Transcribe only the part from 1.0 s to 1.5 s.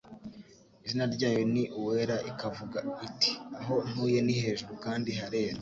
ryayo